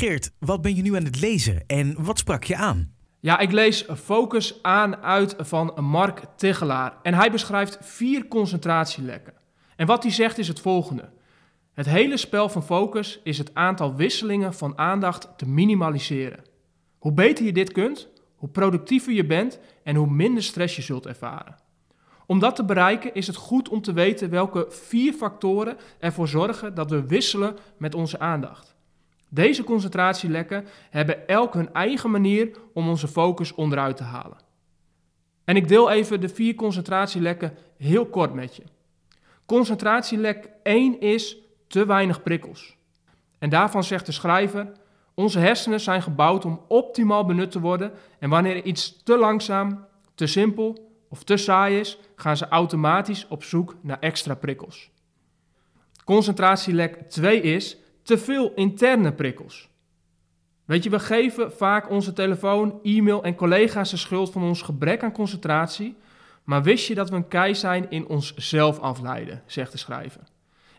[0.00, 2.94] Geert, wat ben je nu aan het lezen en wat sprak je aan?
[3.18, 6.98] Ja, ik lees Focus aan uit van Mark Tegelaar.
[7.02, 9.34] En hij beschrijft vier concentratielekken.
[9.76, 11.08] En wat hij zegt is het volgende.
[11.72, 16.44] Het hele spel van focus is het aantal wisselingen van aandacht te minimaliseren.
[16.98, 21.06] Hoe beter je dit kunt, hoe productiever je bent en hoe minder stress je zult
[21.06, 21.56] ervaren.
[22.26, 26.74] Om dat te bereiken is het goed om te weten welke vier factoren ervoor zorgen
[26.74, 28.78] dat we wisselen met onze aandacht.
[29.32, 34.38] Deze concentratielekken hebben elk hun eigen manier om onze focus onderuit te halen.
[35.44, 38.62] En ik deel even de vier concentratielekken heel kort met je.
[39.46, 42.76] Concentratielek 1 is te weinig prikkels.
[43.38, 44.72] En daarvan zegt de schrijver:
[45.14, 50.26] Onze hersenen zijn gebouwd om optimaal benut te worden en wanneer iets te langzaam, te
[50.26, 54.90] simpel of te saai is, gaan ze automatisch op zoek naar extra prikkels.
[56.04, 59.68] Concentratielek 2 is te veel interne prikkels.
[60.64, 65.02] Weet je, we geven vaak onze telefoon, e-mail en collega's de schuld van ons gebrek
[65.02, 65.96] aan concentratie,
[66.44, 70.20] maar wist je dat we een kei zijn in onszelf afleiden, zegt de schrijver.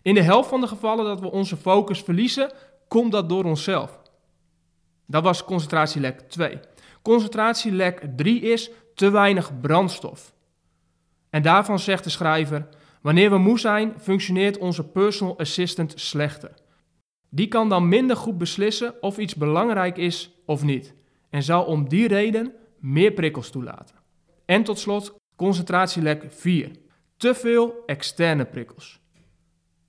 [0.02, 2.52] In de helft van de gevallen dat we onze focus verliezen,
[2.88, 4.00] komt dat door onszelf.
[5.06, 6.60] Dat was concentratielek 2.
[7.02, 10.34] Concentratielek 3 is te weinig brandstof.
[11.30, 12.68] En daarvan zegt de schrijver:
[13.02, 16.54] Wanneer we moe zijn, functioneert onze personal assistant slechter.
[17.34, 20.94] Die kan dan minder goed beslissen of iets belangrijk is of niet,
[21.30, 23.96] en zal om die reden meer prikkels toelaten.
[24.46, 26.72] En tot slot concentratielek 4.
[27.18, 29.00] Te veel externe prikkels.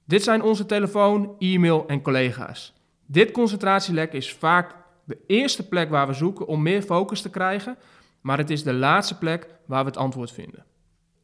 [0.04, 2.74] Dit zijn onze telefoon, e-mail en collega's.
[3.06, 7.78] Dit concentratielek is vaak de eerste plek waar we zoeken om meer focus te krijgen,
[8.20, 10.64] maar het is de laatste plek waar we het antwoord vinden.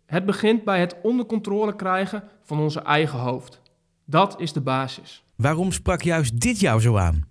[0.07, 3.61] Het begint bij het onder controle krijgen van onze eigen hoofd.
[4.05, 5.23] Dat is de basis.
[5.43, 7.29] Waarom sprak juist dit jou zo aan?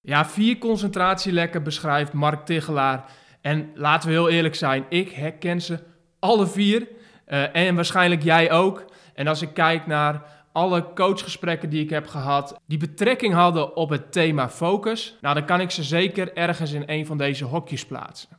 [0.00, 3.04] Ja, vier concentratielekken beschrijft Mark Tigelaar.
[3.40, 5.78] En laten we heel eerlijk zijn, ik herken ze
[6.18, 6.88] alle vier.
[7.28, 8.84] Uh, en waarschijnlijk jij ook.
[9.14, 10.22] En als ik kijk naar
[10.52, 15.44] alle coachgesprekken die ik heb gehad, die betrekking hadden op het thema focus, nou dan
[15.44, 18.38] kan ik ze zeker ergens in een van deze hokjes plaatsen.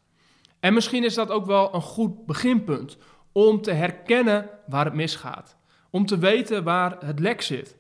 [0.60, 2.98] En misschien is dat ook wel een goed beginpunt
[3.32, 5.58] om te herkennen waar het misgaat.
[5.90, 7.80] Om te weten waar het lek zit.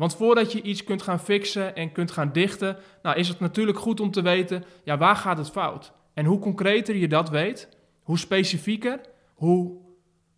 [0.00, 3.78] Want voordat je iets kunt gaan fixen en kunt gaan dichten, nou is het natuurlijk
[3.78, 5.92] goed om te weten, ja, waar gaat het fout?
[6.14, 7.68] En hoe concreter je dat weet,
[8.02, 9.00] hoe specifieker,
[9.34, 9.78] hoe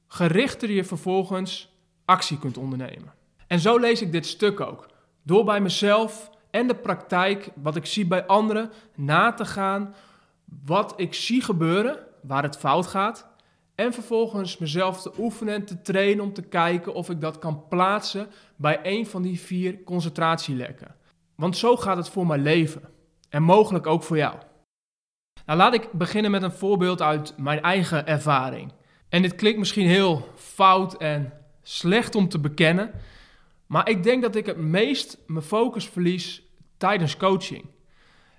[0.08, 3.12] gerichter je vervolgens actie kunt ondernemen.
[3.46, 4.86] En zo lees ik dit stuk ook.
[5.22, 9.94] Door bij mezelf en de praktijk, wat ik zie bij anderen, na te gaan
[10.64, 13.28] wat ik zie gebeuren, waar het fout gaat.
[13.74, 17.68] En vervolgens mezelf te oefenen en te trainen om te kijken of ik dat kan
[17.68, 20.94] plaatsen bij een van die vier concentratielekken.
[21.34, 22.82] Want zo gaat het voor mijn leven.
[23.28, 24.34] En mogelijk ook voor jou.
[25.46, 28.72] Nou, laat ik beginnen met een voorbeeld uit mijn eigen ervaring.
[29.08, 32.90] En dit klinkt misschien heel fout en slecht om te bekennen.
[33.66, 36.42] Maar ik denk dat ik het meest mijn focus verlies
[36.76, 37.64] tijdens coaching.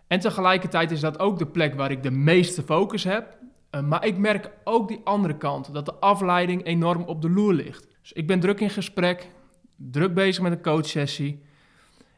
[0.08, 3.38] En tegelijkertijd is dat ook de plek waar ik de meeste focus heb.
[3.74, 7.54] Eh, maar ik merk ook die andere kant, dat de afleiding enorm op de loer
[7.54, 7.88] ligt.
[8.02, 9.30] Dus ik ben druk in gesprek,
[9.76, 11.44] druk bezig met een coachsessie.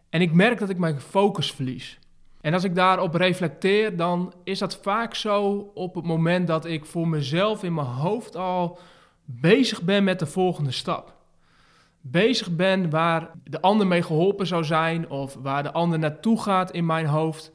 [0.10, 2.00] En ik merk dat ik mijn focus verlies.
[2.42, 6.86] En als ik daarop reflecteer, dan is dat vaak zo op het moment dat ik
[6.86, 8.80] voor mezelf in mijn hoofd al
[9.26, 11.16] bezig ben met de volgende stap
[12.08, 16.72] bezig ben waar de ander mee geholpen zou zijn of waar de ander naartoe gaat
[16.72, 17.52] in mijn hoofd.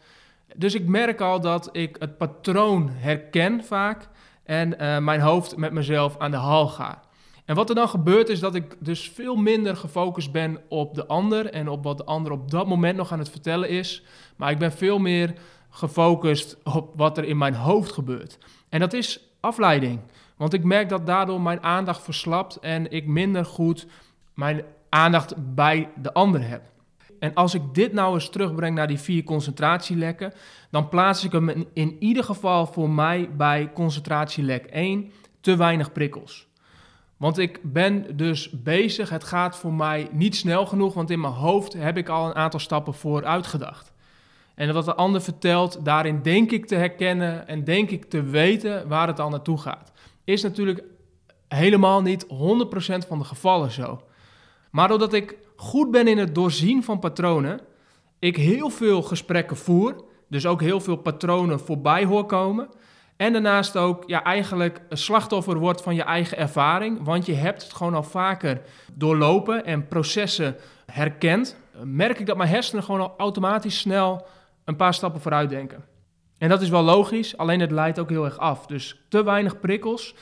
[0.57, 4.09] Dus ik merk al dat ik het patroon herken vaak
[4.45, 7.03] en uh, mijn hoofd met mezelf aan de hal ga.
[7.45, 11.07] En wat er dan gebeurt is dat ik dus veel minder gefocust ben op de
[11.07, 14.03] ander en op wat de ander op dat moment nog aan het vertellen is.
[14.37, 15.35] Maar ik ben veel meer
[15.71, 18.39] gefocust op wat er in mijn hoofd gebeurt.
[18.69, 20.01] En dat is afleiding.
[20.37, 23.87] Want ik merk dat daardoor mijn aandacht verslapt en ik minder goed
[24.35, 26.63] mijn aandacht bij de ander heb.
[27.21, 30.33] En als ik dit nou eens terugbreng naar die vier concentratielekken,
[30.71, 36.49] dan plaats ik hem in, ieder geval voor mij bij concentratielek 1, te weinig prikkels.
[37.17, 41.33] Want ik ben dus bezig, het gaat voor mij niet snel genoeg, want in mijn
[41.33, 43.93] hoofd heb ik al een aantal stappen vooruit gedacht.
[44.55, 48.89] En wat de ander vertelt, daarin denk ik te herkennen en denk ik te weten
[48.89, 49.93] waar het al naartoe gaat.
[50.25, 50.83] Is natuurlijk
[51.49, 52.29] helemaal niet 100%
[53.07, 54.03] van de gevallen zo.
[54.71, 57.61] Maar doordat ik goed ben in het doorzien van patronen,
[58.19, 62.69] ik heel veel gesprekken voer, dus ook heel veel patronen voorbij hoor komen.
[63.17, 67.63] En daarnaast ook ja, eigenlijk een slachtoffer wordt van je eigen ervaring, want je hebt
[67.63, 68.61] het gewoon al vaker
[68.93, 71.57] doorlopen en processen herkend.
[71.85, 74.27] Merk ik dat mijn hersenen gewoon al automatisch snel
[74.65, 75.85] een paar stappen vooruit denken.
[76.39, 78.67] En dat is wel logisch, alleen het leidt ook heel erg af.
[78.67, 80.15] Dus te weinig prikkels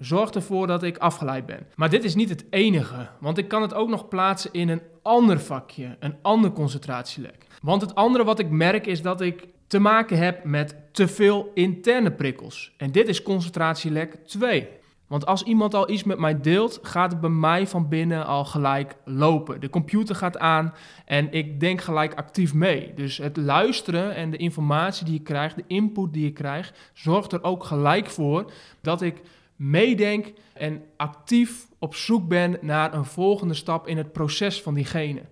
[0.00, 1.66] zorgt ervoor dat ik afgeleid ben.
[1.74, 4.82] Maar dit is niet het enige, want ik kan het ook nog plaatsen in een
[5.02, 7.46] ander vakje, een ander concentratielek.
[7.62, 11.50] Want het andere wat ik merk is dat ik te maken heb met te veel
[11.54, 12.72] interne prikkels.
[12.76, 14.68] En dit is concentratielek 2.
[15.06, 18.44] Want als iemand al iets met mij deelt, gaat het bij mij van binnen al
[18.44, 19.60] gelijk lopen.
[19.60, 20.74] De computer gaat aan
[21.04, 22.92] en ik denk gelijk actief mee.
[22.94, 27.32] Dus het luisteren en de informatie die je krijgt, de input die je krijgt, zorgt
[27.32, 29.22] er ook gelijk voor dat ik
[29.56, 35.22] meedenk en actief op zoek ben naar een volgende stap in het proces van diegene.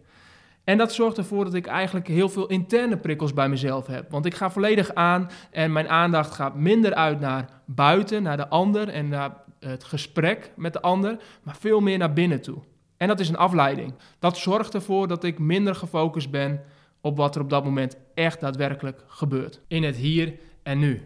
[0.65, 4.11] En dat zorgt ervoor dat ik eigenlijk heel veel interne prikkels bij mezelf heb.
[4.11, 8.49] Want ik ga volledig aan en mijn aandacht gaat minder uit naar buiten, naar de
[8.49, 12.59] ander en naar het gesprek met de ander, maar veel meer naar binnen toe.
[12.97, 13.95] En dat is een afleiding.
[14.19, 16.61] Dat zorgt ervoor dat ik minder gefocust ben
[17.01, 19.61] op wat er op dat moment echt daadwerkelijk gebeurt.
[19.69, 21.03] In het hier en nu.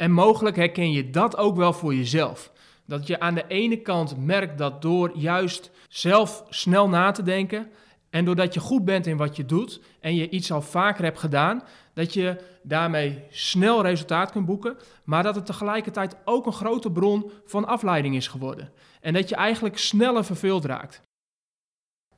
[0.00, 2.52] En mogelijk herken je dat ook wel voor jezelf.
[2.84, 7.70] Dat je aan de ene kant merkt dat door juist zelf snel na te denken
[8.10, 11.18] en doordat je goed bent in wat je doet en je iets al vaker hebt
[11.18, 11.62] gedaan,
[11.94, 17.30] dat je daarmee snel resultaat kunt boeken, maar dat het tegelijkertijd ook een grote bron
[17.44, 18.72] van afleiding is geworden.
[19.00, 21.02] En dat je eigenlijk sneller verveeld raakt.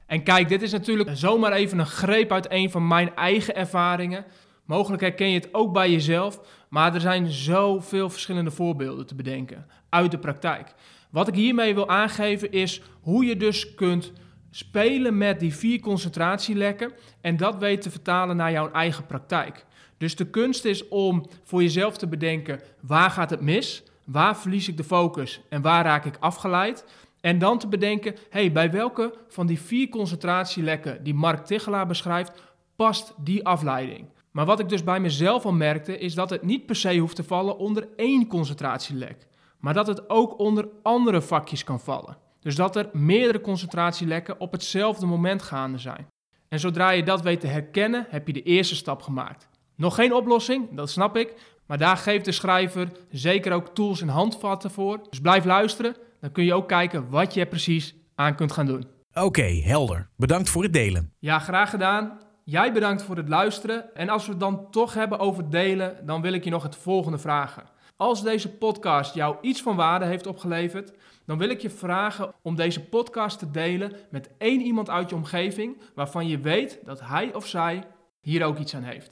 [0.07, 4.25] En kijk, dit is natuurlijk zomaar even een greep uit een van mijn eigen ervaringen.
[4.65, 6.41] Mogelijk herken je het ook bij jezelf,
[6.73, 10.75] maar er zijn zoveel verschillende voorbeelden te bedenken uit de praktijk.
[11.11, 14.13] Wat ik hiermee wil aangeven is hoe je dus kunt
[14.51, 19.65] spelen met die vier concentratielekken en dat weet te vertalen naar jouw eigen praktijk.
[19.99, 24.69] Dus de kunst is om voor jezelf te bedenken waar gaat het mis, waar verlies
[24.69, 26.85] ik de focus en waar raak ik afgeleid.
[27.21, 32.33] En dan te bedenken, hey, bij welke van die vier concentratielekken die Mark Tichelaar beschrijft,
[32.77, 34.07] past die afleiding?
[34.33, 37.17] Maar wat ik dus bij mezelf al merkte, is dat het niet per se hoeft
[37.17, 39.27] te vallen onder één concentratielek,
[39.59, 42.17] maar dat het ook onder andere vakjes kan vallen.
[42.41, 46.07] Dus dat er meerdere concentratielekken op hetzelfde moment gaande zijn.
[46.49, 49.49] En zodra je dat weet te herkennen, heb je de eerste stap gemaakt.
[49.77, 51.35] Nog geen oplossing, dat snap ik,
[51.67, 55.01] maar daar geeft de schrijver zeker ook tools en handvatten voor.
[55.11, 58.67] Dus blijf luisteren, dan kun je ook kijken wat je er precies aan kunt gaan
[58.67, 58.87] doen.
[59.15, 60.09] Oké, helder.
[60.17, 61.13] Bedankt voor het delen.
[61.19, 62.19] Ja, graag gedaan.
[62.45, 63.95] Jij bedankt voor het luisteren.
[63.95, 66.77] En als we het dan toch hebben over delen, dan wil ik je nog het
[66.77, 67.63] volgende vragen.
[67.97, 70.93] Als deze podcast jou iets van waarde heeft opgeleverd,
[71.25, 75.15] dan wil ik je vragen om deze podcast te delen met één iemand uit je
[75.15, 77.87] omgeving waarvan je weet dat hij of zij
[78.21, 79.11] hier ook iets aan heeft.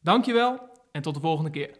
[0.00, 0.58] Dankjewel
[0.92, 1.70] en tot de volgende keer.